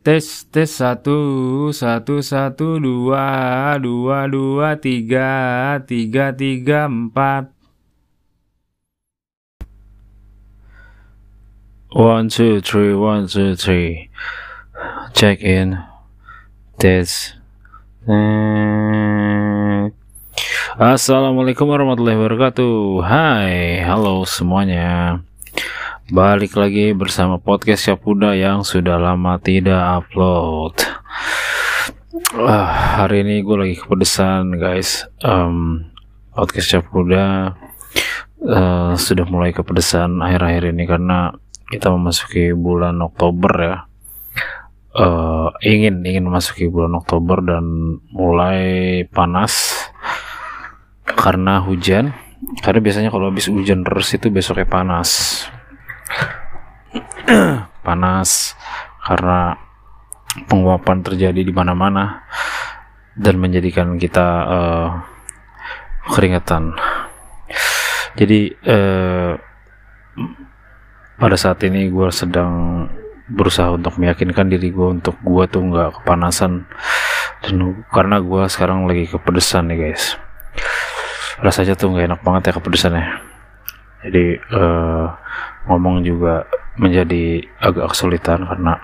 Tes 0.00 0.48
tes 0.48 0.64
satu 0.64 1.68
satu 1.76 2.24
satu 2.24 2.80
dua 2.80 3.76
dua 3.76 4.24
dua 4.32 4.72
tiga 4.80 5.76
tiga 5.84 6.32
tiga 6.32 6.88
empat. 6.88 7.52
One 11.92 12.32
two 12.32 12.64
three 12.64 12.96
one 12.96 13.28
two 13.28 13.52
three. 13.60 14.08
Check 15.12 15.44
in. 15.44 15.76
Tes. 16.80 17.36
Hmm. 18.08 19.92
Assalamualaikum 20.80 21.68
warahmatullahi 21.68 22.16
wabarakatuh. 22.16 23.04
Hai, 23.04 23.84
halo 23.84 24.24
semuanya. 24.24 25.20
Balik 26.10 26.58
lagi 26.58 26.90
bersama 26.90 27.38
podcast 27.38 27.86
Syapuda 27.86 28.34
yang 28.34 28.66
sudah 28.66 28.98
lama 28.98 29.38
tidak 29.38 29.78
upload. 29.78 30.74
Ah, 32.34 32.98
hari 32.98 33.22
ini 33.22 33.46
gue 33.46 33.54
lagi 33.54 33.78
kepedesan 33.78 34.58
guys. 34.58 35.06
Um, 35.22 35.86
podcast 36.34 36.66
Syapuda 36.66 37.54
uh, 38.42 38.98
sudah 38.98 39.22
mulai 39.30 39.54
kepedesan 39.54 40.18
akhir-akhir 40.18 40.74
ini 40.74 40.82
karena 40.90 41.30
kita 41.70 41.94
memasuki 41.94 42.58
bulan 42.58 42.98
Oktober 43.06 43.52
ya. 43.62 43.76
Uh, 44.90 45.54
ingin 45.62 46.02
ingin 46.02 46.26
memasuki 46.26 46.66
bulan 46.66 46.98
Oktober 46.98 47.38
dan 47.38 47.62
mulai 48.10 49.06
panas 49.14 49.86
karena 51.06 51.62
hujan. 51.62 52.18
Karena 52.66 52.82
biasanya 52.82 53.14
kalau 53.14 53.30
habis 53.30 53.46
hujan 53.46 53.86
terus 53.86 54.10
itu 54.10 54.26
besoknya 54.26 54.66
panas 54.66 55.46
panas 57.86 58.54
karena 59.02 59.56
penguapan 60.46 61.02
terjadi 61.02 61.40
di 61.42 61.52
mana-mana 61.54 62.22
dan 63.18 63.38
menjadikan 63.38 63.98
kita 63.98 64.26
uh, 64.46 64.88
keringetan. 66.14 66.74
Jadi 68.18 68.54
uh, 68.66 69.34
pada 71.18 71.36
saat 71.36 71.60
ini 71.66 71.90
gue 71.90 72.08
sedang 72.10 72.86
berusaha 73.30 73.70
untuk 73.70 73.98
meyakinkan 73.98 74.50
diri 74.50 74.74
gue 74.74 74.88
untuk 75.00 75.14
gue 75.22 75.44
tuh 75.50 75.62
nggak 75.62 76.02
kepanasan. 76.02 76.66
Dan 77.40 77.84
karena 77.88 78.20
gue 78.20 78.42
sekarang 78.52 78.84
lagi 78.84 79.08
kepedesan 79.08 79.70
nih 79.70 79.90
guys. 79.90 80.18
Rasanya 81.40 81.74
tuh 81.78 81.94
nggak 81.94 82.06
enak 82.10 82.20
banget 82.20 82.42
ya 82.50 82.52
kepedesan 82.60 82.94
ya 83.00 83.30
jadi 84.00 84.40
uh, 84.52 85.06
ngomong 85.68 86.04
juga 86.06 86.46
menjadi 86.80 87.44
agak 87.60 87.92
kesulitan 87.92 88.46
karena 88.46 88.80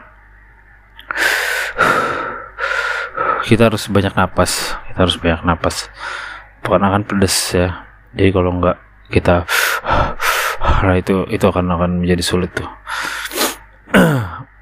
kita 3.46 3.70
harus 3.70 3.86
banyak 3.86 4.12
napas 4.18 4.76
kita 4.96 5.04
harus 5.04 5.20
banyak 5.20 5.44
napas. 5.44 5.92
Karena 6.64 6.88
akan 6.88 7.04
pedes 7.04 7.52
ya. 7.52 7.84
Jadi 8.16 8.32
kalau 8.32 8.48
nggak 8.64 8.80
kita 9.12 9.44
nah 10.76 10.96
itu 10.96 11.28
itu 11.28 11.44
akan 11.44 11.68
akan 11.68 11.90
menjadi 12.00 12.24
sulit 12.24 12.48
tuh. 12.56 12.64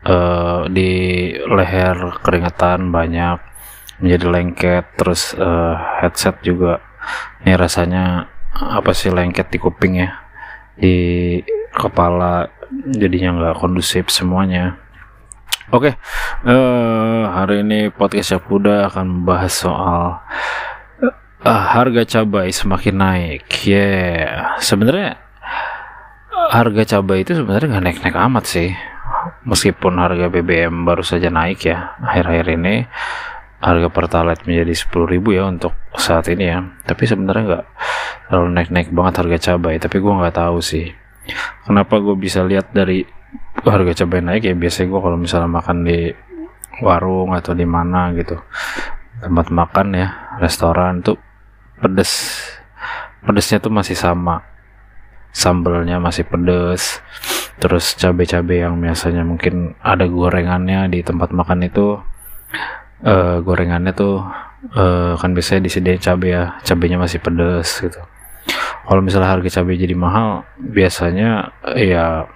Uh, 0.02 0.66
di 0.74 0.90
leher 1.38 2.18
keringetan 2.18 2.90
banyak 2.90 3.38
menjadi 4.02 4.26
lengket 4.26 4.84
terus 4.98 5.38
uh, 5.38 5.78
headset 6.02 6.42
juga. 6.42 6.82
Ini 7.46 7.54
rasanya 7.54 8.26
apa 8.58 8.90
sih 8.90 9.14
lengket 9.14 9.54
di 9.54 9.62
kuping 9.62 10.02
ya? 10.02 10.18
Di 10.74 10.94
kepala 11.75 12.48
jadinya 12.94 13.34
nggak 13.36 13.58
kondusif 13.58 14.08
semuanya. 14.08 14.78
Oke, 15.72 15.91
okay, 15.91 15.94
uh, 16.47 16.53
eh, 16.53 17.22
hari 17.34 17.64
ini 17.64 17.89
podcast 17.91 18.36
Syapuda 18.36 18.86
akan 18.92 19.05
membahas 19.11 19.53
soal 19.53 20.20
uh, 21.42 21.64
harga 21.72 22.05
cabai 22.05 22.53
semakin 22.53 22.94
naik. 23.00 23.48
Ya, 23.65 23.75
yeah. 23.75 24.31
sebenarnya 24.60 25.19
harga 26.53 26.97
cabai 26.97 27.25
itu 27.25 27.32
sebenarnya 27.34 27.75
nggak 27.75 27.84
naik-naik 27.91 28.16
amat 28.28 28.44
sih. 28.44 28.71
Meskipun 29.48 29.97
harga 29.97 30.28
BBM 30.28 30.84
baru 30.84 31.00
saja 31.00 31.32
naik 31.32 31.65
ya 31.65 31.97
akhir-akhir 31.97 32.47
ini 32.60 32.84
harga 33.65 33.88
pertalite 33.88 34.44
menjadi 34.44 34.77
10.000 34.77 35.25
ya 35.32 35.43
untuk 35.48 35.72
saat 35.97 36.28
ini 36.28 36.53
ya 36.53 36.60
tapi 36.84 37.09
sebenarnya 37.09 37.44
nggak 37.48 37.65
terlalu 38.28 38.48
naik-naik 38.53 38.88
banget 38.93 39.15
harga 39.25 39.38
cabai 39.41 39.81
tapi 39.81 39.97
gue 40.04 40.12
nggak 40.12 40.37
tahu 40.37 40.60
sih 40.60 40.93
kenapa 41.64 41.98
gue 42.00 42.16
bisa 42.16 42.44
lihat 42.44 42.72
dari 42.72 43.04
harga 43.64 44.04
cabai 44.04 44.20
naik? 44.20 44.48
Ya 44.48 44.54
biasanya 44.54 44.92
gue 44.92 45.00
kalau 45.00 45.18
misalnya 45.18 45.50
makan 45.50 45.86
di 45.86 46.12
warung 46.82 47.32
atau 47.32 47.54
di 47.54 47.62
mana 47.62 48.10
gitu 48.18 48.34
tempat 49.22 49.46
makan 49.54 49.94
ya 49.94 50.08
restoran 50.42 51.00
tuh 51.00 51.16
pedes. 51.78 52.42
Pedesnya 53.24 53.58
tuh 53.62 53.72
masih 53.72 53.96
sama. 53.96 54.44
Sambelnya 55.32 55.96
masih 55.96 56.28
pedes. 56.28 57.00
Terus 57.56 57.96
cabai-cabai 57.96 58.66
yang 58.66 58.76
biasanya 58.82 59.24
mungkin 59.24 59.78
ada 59.80 60.04
gorengannya 60.04 60.91
di 60.91 61.00
tempat 61.00 61.30
makan 61.32 61.64
itu 61.64 62.02
uh, 63.06 63.38
gorengannya 63.41 63.94
tuh 63.94 64.20
uh, 64.74 65.14
kan 65.16 65.30
biasanya 65.32 65.68
disediain 65.68 66.00
cabai 66.00 66.34
ya 66.34 66.42
cabainya 66.64 66.98
masih 66.98 67.20
pedes 67.20 67.80
gitu 67.80 68.00
kalau 68.84 69.00
misalnya 69.00 69.33
harga 69.33 69.61
cabai 69.61 69.81
jadi 69.81 69.97
mahal 69.97 70.45
biasanya 70.61 71.56
ya 71.77 72.28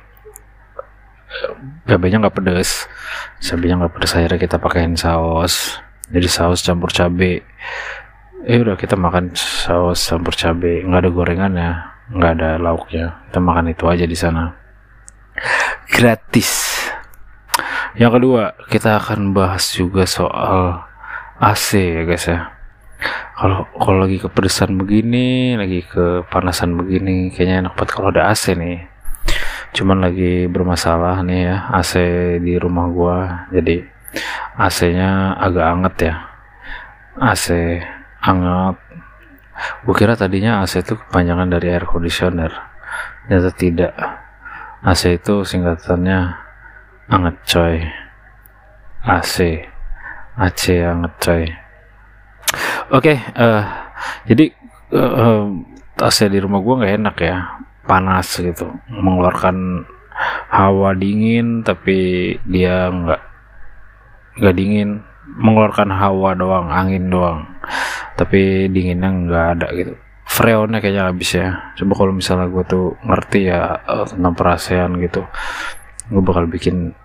cabainya 1.84 2.24
nggak 2.24 2.36
pedes. 2.40 2.88
Cabainya 3.44 3.84
nggak 3.84 3.92
pedes 3.92 4.12
akhirnya 4.16 4.38
kita 4.40 4.56
pakaiin 4.56 4.96
saus. 4.96 5.76
Jadi 6.08 6.28
saus 6.28 6.64
campur 6.64 6.88
cabai. 6.88 7.44
Eh 8.48 8.58
udah 8.64 8.80
kita 8.80 8.96
makan 8.96 9.36
saus 9.36 10.00
campur 10.08 10.32
cabai. 10.32 10.84
Nggak 10.88 11.00
ada 11.04 11.10
gorengannya 11.12 11.70
nggak 12.16 12.32
ada 12.40 12.50
lauknya. 12.56 13.20
Kita 13.28 13.38
makan 13.44 13.76
itu 13.76 13.84
aja 13.84 14.08
di 14.08 14.16
sana. 14.16 14.56
Gratis. 15.92 16.80
Yang 17.98 18.12
kedua 18.20 18.42
kita 18.72 18.96
akan 18.96 19.36
bahas 19.36 19.68
juga 19.76 20.08
soal 20.08 20.80
AC 21.38 21.78
ya 21.78 22.02
guys 22.02 22.26
ya 22.26 22.57
kalau 23.38 23.70
kalau 23.78 24.02
lagi 24.02 24.18
kepedesan 24.18 24.74
begini 24.74 25.54
lagi 25.54 25.86
kepanasan 25.86 26.74
begini 26.74 27.30
kayaknya 27.30 27.66
enak 27.66 27.74
banget 27.78 27.90
kalau 27.94 28.08
ada 28.10 28.26
AC 28.34 28.58
nih. 28.58 28.82
Cuman 29.70 30.02
lagi 30.02 30.50
bermasalah 30.50 31.22
nih 31.22 31.40
ya 31.46 31.56
AC 31.70 31.92
di 32.42 32.58
rumah 32.58 32.90
gua. 32.90 33.46
Jadi 33.54 33.78
AC-nya 34.58 35.38
agak 35.38 35.66
anget 35.70 35.94
ya. 36.10 36.14
AC 37.22 37.46
anget. 38.26 38.76
Gua 39.86 39.94
kira 39.94 40.18
tadinya 40.18 40.66
AC 40.66 40.82
itu 40.82 40.98
kepanjangan 40.98 41.46
dari 41.46 41.70
air 41.70 41.86
conditioner. 41.86 42.50
Ternyata 43.30 43.50
tidak. 43.54 43.94
AC 44.82 45.14
itu 45.14 45.46
singkatannya 45.46 46.34
anget 47.06 47.36
coy. 47.46 47.86
AC 49.06 49.62
AC 50.34 50.62
anget 50.82 51.14
coy 51.22 51.67
Oke, 52.88 53.12
okay, 53.12 53.16
uh, 53.36 53.60
eh, 53.60 53.64
jadi 54.32 54.44
uh, 54.96 55.44
AC 56.00 56.24
di 56.32 56.40
rumah 56.40 56.64
gue 56.64 56.72
nggak 56.80 56.94
enak 56.96 57.16
ya, 57.20 57.36
panas 57.84 58.32
gitu, 58.32 58.64
mengeluarkan 58.88 59.84
hawa 60.48 60.96
dingin 60.96 61.60
tapi 61.60 62.32
dia 62.48 62.88
nggak 62.88 63.20
nggak 64.40 64.54
dingin, 64.56 65.04
mengeluarkan 65.36 65.92
hawa 65.92 66.32
doang, 66.32 66.72
angin 66.72 67.12
doang, 67.12 67.44
tapi 68.16 68.72
dinginnya 68.72 69.12
nggak 69.12 69.46
ada 69.60 69.68
gitu. 69.76 69.92
Freonnya 70.24 70.80
kayaknya 70.80 71.12
habis 71.12 71.36
ya. 71.36 71.76
Coba 71.76 71.92
kalau 71.92 72.16
misalnya 72.16 72.48
gue 72.48 72.64
tuh 72.64 72.96
ngerti 73.04 73.52
ya 73.52 73.84
uh, 73.84 74.08
tentang 74.08 74.32
perasean 74.32 74.96
gitu, 75.04 75.28
gue 76.08 76.22
bakal 76.24 76.48
bikin 76.48 76.96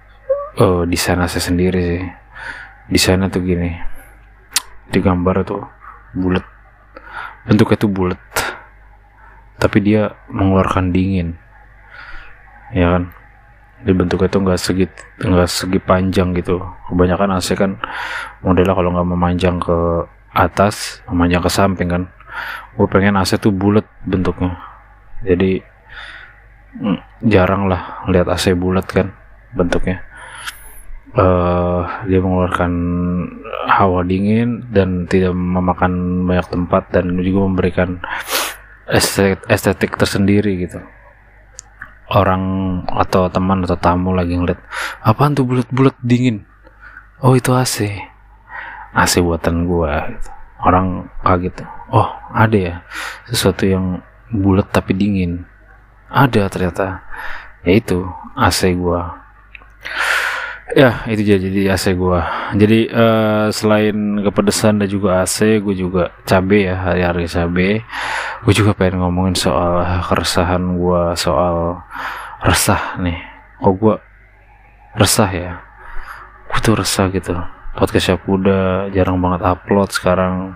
uh, 0.64 0.88
desain 0.88 1.20
AC 1.20 1.44
sendiri 1.44 1.82
sih. 1.84 2.04
Desainnya 2.88 3.28
tuh 3.28 3.44
gini 3.44 3.93
di 4.94 5.00
gambar 5.02 5.42
itu 5.42 5.58
bulat. 6.14 6.46
Bentuknya 7.50 7.78
tuh 7.82 7.90
bulat. 7.90 8.22
Tapi 9.58 9.78
dia 9.82 10.14
mengeluarkan 10.30 10.94
dingin. 10.94 11.34
Ya 12.70 12.94
kan? 12.94 13.10
Di 13.84 13.92
bentuknya 13.92 14.30
tuh 14.30 14.42
nggak 14.46 14.60
segi 14.62 14.86
nggak 15.26 15.50
segi 15.50 15.80
panjang 15.82 16.38
gitu. 16.38 16.62
Kebanyakan 16.94 17.42
AC 17.42 17.58
kan 17.58 17.82
modelnya 18.46 18.78
kalau 18.78 18.94
nggak 18.94 19.10
memanjang 19.10 19.58
ke 19.58 20.08
atas 20.32 21.02
memanjang 21.10 21.42
ke 21.42 21.50
samping 21.50 21.90
kan. 21.90 22.04
Gue 22.78 22.86
pengen 22.86 23.18
AC 23.18 23.42
tuh 23.42 23.52
bulat 23.52 23.84
bentuknya. 24.06 24.56
Jadi 25.26 25.60
mm, 26.78 27.28
jarang 27.28 27.66
lah 27.66 28.06
lihat 28.08 28.30
AC 28.30 28.54
bulat 28.54 28.86
kan 28.86 29.10
bentuknya 29.54 30.02
uh, 31.18 31.82
dia 32.10 32.20
mengeluarkan 32.20 32.74
hawa 33.70 34.02
dingin 34.06 34.66
dan 34.74 35.06
tidak 35.08 35.34
memakan 35.34 36.26
banyak 36.28 36.48
tempat 36.50 36.84
dan 36.94 37.18
juga 37.22 37.40
memberikan 37.48 37.90
estetik, 39.48 39.96
tersendiri 39.96 40.68
gitu. 40.68 40.82
Orang 42.14 42.44
atau 42.92 43.32
teman 43.32 43.64
atau 43.64 43.80
tamu 43.80 44.14
lagi 44.14 44.36
ngeliat 44.38 44.60
apaan 45.02 45.34
tuh 45.34 45.48
bulat-bulat 45.48 45.96
dingin? 46.04 46.46
Oh 47.24 47.34
itu 47.34 47.56
AC 47.56 47.88
AC 48.94 49.24
buatan 49.24 49.66
gua 49.66 50.12
gitu. 50.12 50.30
orang 50.64 51.10
kaget 51.24 51.66
oh 51.90 52.08
ada 52.36 52.58
ya? 52.60 52.76
Sesuatu 53.26 53.66
yang 53.66 54.04
bulat 54.30 54.70
tapi 54.70 54.94
dingin. 54.94 55.48
Ada 56.14 56.46
ternyata. 56.52 57.02
Ya 57.66 57.80
itu 57.80 58.06
AC 58.38 58.76
gua 58.78 59.24
ya 60.72 61.04
itu 61.12 61.22
jadi 61.36 61.44
jadi 61.52 61.62
AC 61.76 61.92
gua. 62.00 62.24
Jadi 62.56 62.88
eh, 62.88 63.48
selain 63.52 64.24
kepedesan 64.24 64.80
dan 64.80 64.88
juga 64.88 65.28
AC 65.28 65.60
gue 65.60 65.76
juga 65.76 66.16
cabe 66.24 66.72
ya 66.72 66.80
hari-hari 66.80 67.28
cabe. 67.28 67.84
Gue 68.48 68.54
juga 68.56 68.72
pengen 68.72 69.04
ngomongin 69.04 69.36
soal 69.36 69.84
keresahan 70.08 70.80
gua 70.80 71.20
soal 71.20 71.84
resah 72.48 72.96
nih. 73.04 73.20
Oh 73.60 73.76
gua 73.76 74.00
resah 74.96 75.30
ya? 75.30 75.52
Gue 76.48 76.60
tuh 76.64 76.76
resah 76.80 77.12
gitu. 77.12 77.36
Podcast 77.74 78.22
udah 78.30 78.94
jarang 78.94 79.18
banget 79.18 79.42
upload 79.44 79.90
sekarang 79.90 80.54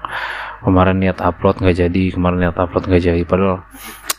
kemarin 0.68 1.00
niat 1.00 1.24
upload 1.24 1.64
nggak 1.64 1.88
jadi 1.88 2.04
kemarin 2.12 2.44
niat 2.44 2.60
upload 2.60 2.92
nggak 2.92 3.04
jadi. 3.08 3.22
Padahal 3.24 3.64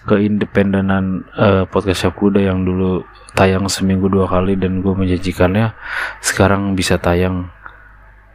keindependenan 0.08 1.28
eh, 1.36 1.64
podcast 1.68 2.08
Kuda 2.16 2.40
yang 2.40 2.64
dulu 2.64 3.04
tayang 3.36 3.68
seminggu 3.68 4.08
dua 4.08 4.24
kali 4.24 4.56
dan 4.56 4.80
gue 4.80 4.96
menjanjikannya 4.96 5.76
sekarang 6.24 6.72
bisa 6.72 6.96
tayang 6.96 7.52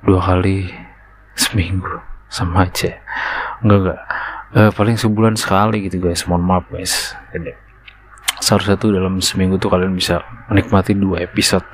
dua 0.06 0.22
kali 0.22 0.70
seminggu. 1.34 1.90
Sama 2.30 2.70
aja. 2.70 2.94
Enggak 3.66 3.80
enggak 3.82 4.02
Eh, 4.54 4.70
paling 4.70 4.94
sebulan 5.02 5.34
sekali 5.34 5.90
gitu 5.90 5.98
guys. 5.98 6.30
Mohon 6.30 6.44
maaf 6.46 6.66
guys. 6.70 7.18
Jadi, 7.34 7.58
seharusnya 8.38 8.78
tuh 8.78 8.94
dalam 8.94 9.18
seminggu 9.18 9.58
tuh 9.58 9.74
kalian 9.74 9.98
bisa 9.98 10.22
menikmati 10.46 10.94
dua 10.94 11.26
episode. 11.26 11.66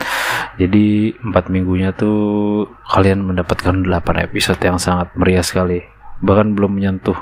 Jadi 0.55 1.11
empat 1.19 1.51
minggunya 1.51 1.91
tuh 1.91 2.63
kalian 2.87 3.27
mendapatkan 3.27 3.83
8 3.83 4.23
episode 4.23 4.59
yang 4.63 4.79
sangat 4.79 5.11
meriah 5.19 5.43
sekali 5.43 5.98
bahkan 6.19 6.55
belum 6.55 6.79
menyentuh 6.79 7.15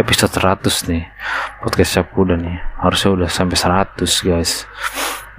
episode 0.00 0.32
100 0.32 0.90
nih. 0.90 1.04
Podcast 1.60 1.90
Syapuda 1.96 2.34
nih. 2.36 2.56
Harusnya 2.80 3.10
udah 3.14 3.28
sampai 3.28 3.56
100 3.56 4.28
guys. 4.28 4.64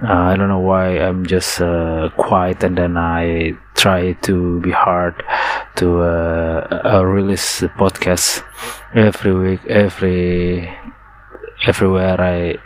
Uh, 0.00 0.32
I 0.32 0.36
don't 0.36 0.48
know 0.48 0.64
why 0.64 0.96
I'm 0.96 1.28
just 1.28 1.60
uh, 1.60 2.08
quiet 2.16 2.64
and 2.64 2.78
then 2.78 2.96
I 2.96 3.52
try 3.76 4.16
to 4.24 4.60
be 4.64 4.72
hard 4.72 5.20
to 5.76 6.00
uh, 6.00 6.80
uh, 6.88 7.04
release 7.04 7.60
the 7.60 7.68
podcast 7.68 8.40
every 8.96 9.36
week 9.36 9.60
every 9.68 10.72
everywhere 11.68 12.16
I 12.16 12.56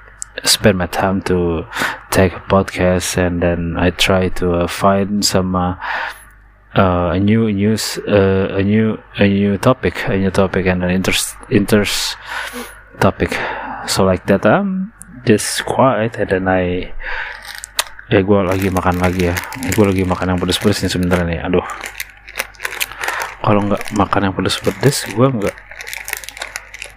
spend 0.46 0.78
my 0.78 0.86
time 0.86 1.22
to 1.26 1.66
take 2.14 2.38
a 2.38 2.44
podcast 2.46 3.18
and 3.18 3.42
then 3.42 3.74
I 3.78 3.90
try 3.90 4.28
to 4.38 4.62
uh, 4.62 4.66
find 4.66 5.24
some 5.24 5.58
uh, 5.58 5.74
uh, 6.74 7.14
a 7.14 7.18
new 7.18 7.50
news 7.50 7.98
uh, 8.06 8.58
a 8.58 8.62
new 8.62 8.98
a 9.18 9.26
new 9.26 9.56
topic 9.58 9.94
a 10.10 10.18
new 10.18 10.30
topic 10.30 10.66
and 10.66 10.82
an 10.82 10.90
interest 10.90 11.38
interest 11.50 12.18
topic. 12.98 13.34
So 13.86 14.04
like 14.04 14.26
that 14.26 14.46
I'm 14.46 14.92
just 15.24 15.64
quiet 15.64 16.18
and 16.18 16.30
then 16.30 16.46
I 16.50 16.92
ya 18.12 18.20
gue 18.20 18.40
lagi 18.44 18.68
makan 18.68 19.00
lagi 19.00 19.32
ya. 19.32 19.36
Gue 19.74 19.88
lagi 19.88 20.04
makan 20.04 20.36
yang 20.36 20.38
pedes-pedes 20.42 20.84
nih 20.84 20.92
sebentar 20.92 21.22
nih 21.24 21.40
aduh. 21.40 21.64
Kalau 23.44 23.60
nggak 23.64 23.82
makan 23.94 24.20
yang 24.30 24.34
pedes-pedes 24.34 25.14
gue 25.14 25.28
nggak 25.30 25.56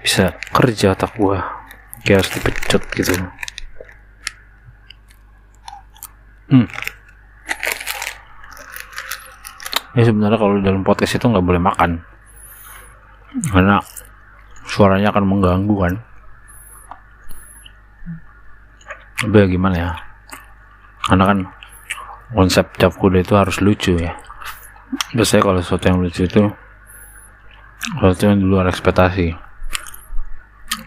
bisa 0.04 0.40
kerja 0.56 0.96
otak 0.96 1.14
gue 1.20 1.40
kayak 2.08 2.24
harus 2.24 2.32
dipecut 2.32 2.84
gitu. 2.96 3.14
Hmm 6.48 6.68
ya 9.98 10.06
sebenarnya 10.06 10.38
kalau 10.38 10.62
di 10.62 10.64
dalam 10.64 10.86
podcast 10.86 11.18
itu 11.18 11.26
nggak 11.26 11.42
boleh 11.42 11.58
makan. 11.58 11.98
Karena 13.50 13.82
suaranya 14.70 15.10
akan 15.10 15.26
mengganggu 15.26 15.76
kan? 15.82 15.94
Tapi 19.18 19.34
ya 19.34 19.46
gimana 19.50 19.76
ya? 19.76 19.92
Karena 21.02 21.24
kan 21.26 21.38
konsep 22.30 22.78
cap 22.78 22.94
kuda 22.94 23.26
itu 23.26 23.34
harus 23.34 23.58
lucu 23.58 23.98
ya. 23.98 24.14
Biasanya 25.18 25.42
kalau 25.42 25.60
sesuatu 25.66 25.86
yang 25.90 26.00
lucu 26.06 26.30
itu 26.30 26.46
sesuatu 27.98 28.22
yang 28.30 28.38
di 28.38 28.46
luar 28.46 28.70
ekspektasi. 28.70 29.34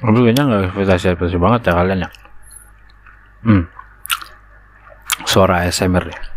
Tapi 0.00 0.18
kayaknya 0.22 0.42
nggak 0.46 0.62
ekspektasi 0.70 1.04
ekspektasi 1.10 1.36
banget 1.42 1.60
ya 1.66 1.72
kalian 1.74 2.04
ya? 2.06 2.10
Hmm. 3.42 3.64
Suara 5.26 5.66
ASMR 5.66 6.06
ya 6.06 6.29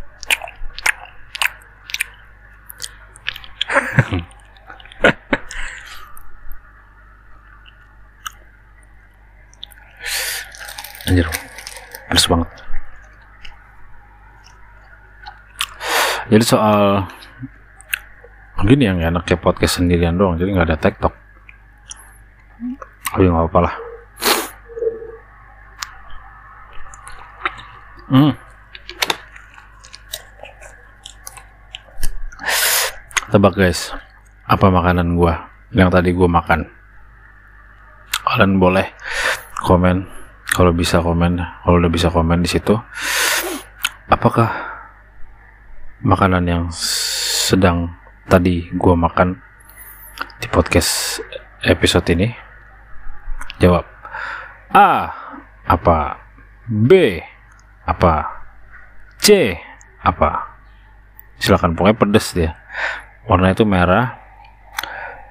anjir 11.10 11.28
pedes 12.10 12.26
banget. 12.26 12.50
Jadi 16.32 16.44
soal 16.48 17.04
gini 18.64 18.88
yang 18.88 19.04
enak 19.04 19.28
kayak 19.28 19.44
podcast 19.44 19.84
sendirian 19.84 20.16
doang 20.16 20.40
jadi 20.40 20.56
nggak 20.56 20.68
ada 20.72 20.80
tiktok. 20.80 21.12
Tapi 23.12 23.28
nggak 23.28 23.44
apa-apa 23.46 23.60
lah. 23.62 23.76
Hmm. 28.14 28.34
Tebak 33.34 33.58
guys. 33.58 33.90
Apa 34.46 34.70
makanan 34.70 35.18
gua? 35.18 35.50
Yang 35.74 35.90
tadi 35.98 36.14
gua 36.14 36.30
makan. 36.30 36.70
Kalian 38.30 38.62
boleh 38.62 38.94
komen. 39.66 40.06
Kalau 40.54 40.70
bisa 40.70 41.02
komen. 41.02 41.42
Kalau 41.42 41.82
udah 41.82 41.90
bisa 41.90 42.14
komen 42.14 42.46
di 42.46 42.50
situ. 42.54 42.78
Apakah 44.06 44.54
makanan 46.06 46.46
yang 46.46 46.64
sedang 47.50 47.90
tadi 48.30 48.70
gua 48.78 48.94
makan 48.94 49.34
di 50.38 50.46
podcast 50.54 51.18
episode 51.66 52.06
ini? 52.14 52.30
Jawab. 53.58 53.82
A. 54.78 55.10
Apa? 55.66 56.22
B. 56.70 57.18
Apa? 57.90 58.30
C. 59.18 59.58
Apa? 60.06 60.54
Silakan 61.42 61.74
pokoknya 61.74 61.98
pedes 61.98 62.30
dia 62.38 62.54
warna 63.28 63.52
itu 63.52 63.64
merah. 63.64 64.20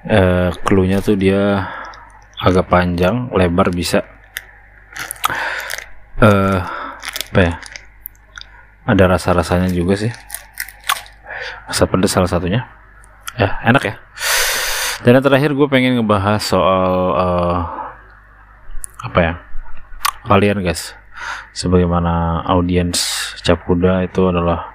Eh, 0.03 0.51
cluenya 0.67 0.99
tuh 0.99 1.15
dia 1.15 1.63
agak 2.35 2.67
panjang 2.67 3.31
lebar 3.31 3.71
bisa. 3.71 4.03
Eh 6.19 6.59
apa 7.33 7.39
ya? 7.39 7.53
Ada 8.83 9.03
rasa 9.15 9.31
rasanya 9.31 9.71
juga 9.71 9.95
sih. 9.95 10.11
Rasa 11.71 11.87
pedas 11.87 12.11
salah 12.11 12.27
satunya. 12.27 12.67
Ya 13.39 13.63
enak 13.63 13.83
ya. 13.87 13.95
Dan 15.07 15.19
yang 15.19 15.25
terakhir 15.25 15.55
gue 15.55 15.67
pengen 15.71 15.97
ngebahas 15.97 16.43
soal 16.43 16.91
eh, 17.15 17.57
apa 19.07 19.19
ya? 19.23 19.33
Kalian 20.27 20.59
guys. 20.59 20.93
Sebagaimana 21.55 22.43
audiens 22.49 22.99
cap 23.39 23.63
kuda 23.63 24.03
itu 24.03 24.27
adalah 24.27 24.73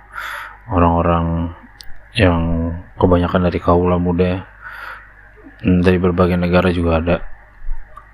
orang-orang 0.73 1.53
yang 2.17 2.73
kebanyakan 2.97 3.51
dari 3.51 3.61
kaula 3.61 4.01
muda 4.01 4.59
Hmm, 5.59 5.83
dari 5.83 5.99
berbagai 5.99 6.39
negara 6.39 6.71
juga 6.71 7.03
ada. 7.03 7.17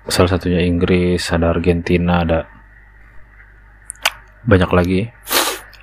Salah 0.09 0.33
satunya 0.33 0.65
Inggris 0.65 1.29
ada 1.29 1.53
Argentina 1.53 2.25
ada 2.25 2.49
banyak 4.41 4.71
lagi. 4.73 5.01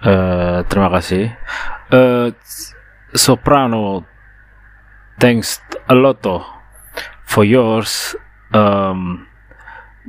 Eh, 0.02 0.58
terima 0.66 0.90
kasih. 0.90 1.30
Eh, 1.94 2.28
Soprano 3.14 4.02
thanks 5.22 5.62
a 5.86 5.94
lot 5.94 6.18
for 7.22 7.46
yours. 7.46 8.18
Um, 8.50 9.30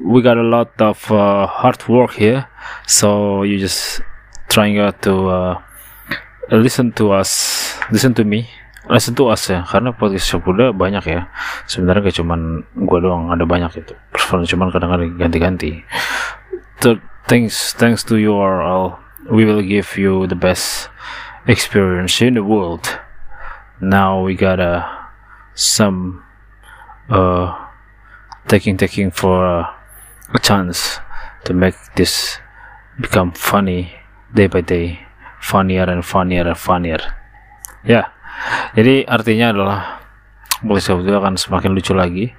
we 0.01 0.25
got 0.25 0.41
a 0.41 0.45
lot 0.45 0.74
of 0.81 0.98
uh, 1.13 1.45
hard 1.45 1.77
work 1.86 2.17
here 2.17 2.50
so 2.89 3.43
you 3.45 3.55
just 3.62 4.01
trying 4.50 4.81
out 4.81 5.00
to 5.05 5.29
uh, 5.29 5.53
listen 6.51 6.91
to 6.98 7.13
us 7.13 7.62
listen 7.92 8.13
to 8.16 8.24
me. 8.24 8.48
Listen 8.92 9.16
to 9.16 9.32
us 9.32 9.48
ya. 9.48 9.63
Karena 9.63 9.96
podcast 9.96 10.36
udah 10.36 10.75
banyak 10.75 11.04
ya. 11.08 11.32
Sebenarnya 11.72 12.12
gak 12.12 12.20
cuman 12.20 12.68
gua 12.84 13.00
doang 13.00 13.32
ada 13.32 13.48
banyak 13.48 13.80
itu. 13.80 13.96
Personal 14.12 14.44
cuman 14.44 14.68
kadang-kadang 14.72 15.16
ganti-ganti 15.16 15.84
thanks 17.28 17.74
thanks 17.74 18.04
to 18.04 18.18
you 18.18 18.36
all. 18.36 19.00
We 19.30 19.46
will 19.46 19.62
give 19.62 19.98
you 19.98 20.28
the 20.28 20.36
best 20.36 20.90
experience 21.48 22.22
in 22.22 22.36
the 22.36 22.44
world. 22.44 23.00
Now 23.80 24.22
we 24.22 24.36
got 24.36 24.60
uh, 24.60 24.84
some 25.56 26.24
uh 27.10 27.56
taking 28.48 28.78
taking 28.78 29.12
for 29.12 29.46
uh, 29.46 29.72
a 30.34 30.40
chance 30.40 31.00
to 31.46 31.54
make 31.54 31.75
this 31.96 32.38
become 33.00 33.32
funny 33.32 33.96
day 34.34 34.48
by 34.48 34.62
day. 34.62 35.00
Funnier 35.40 35.84
and 35.84 36.06
funnier 36.06 36.48
and 36.48 36.58
funnier 36.58 37.04
yeah 37.86 38.10
Jadi 38.74 39.06
artinya 39.06 39.54
adalah 39.54 39.80
Boys 40.63 40.88
of 40.88 41.04
akan 41.04 41.36
semakin 41.36 41.75
lucu 41.75 41.92
lagi, 41.92 42.32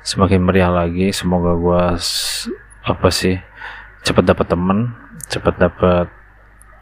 semakin 0.00 0.40
meriah 0.40 0.72
lagi. 0.72 1.12
Semoga 1.12 1.52
gua 1.60 1.92
apa 2.88 3.08
sih 3.12 3.36
cepat 4.00 4.32
dapat 4.32 4.48
temen, 4.48 4.96
cepat 5.28 5.54
dapat 5.60 6.08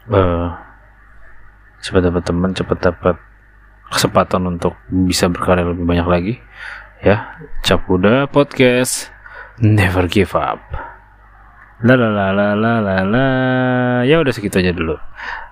eh 0.07 0.47
cepat 1.83 2.01
dapat 2.07 2.23
temen, 2.23 2.51
cepat 2.55 2.77
dapat 2.79 3.15
kesempatan 3.91 4.55
untuk 4.55 4.79
bisa 4.87 5.27
berkarya 5.27 5.67
lebih 5.67 5.83
banyak 5.83 6.07
lagi. 6.07 6.33
Ya, 7.03 7.43
Cap 7.59 7.83
Podcast. 8.31 9.11
Never 9.59 10.07
give 10.07 10.31
up. 10.31 10.94
La 11.83 11.99
la 11.99 12.07
la 12.07 12.31
la 12.31 12.55
la 12.55 12.79
la 12.79 13.03
la. 13.03 13.27
Ya 14.07 14.15
udah 14.23 14.31
segitu 14.31 14.63
aja 14.63 14.71
dulu 14.71 14.95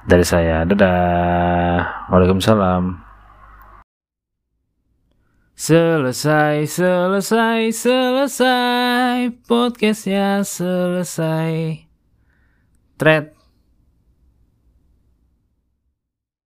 dari 0.08 0.24
saya. 0.24 0.63
Dadah. 0.63 2.08
Waalaikumsalam. 2.08 3.03
Selesai, 5.51 6.63
selesai, 6.63 7.75
selesai. 7.75 9.36
Podcastnya 9.44 10.48
selesai. 10.48 11.84
Thread 12.96 13.42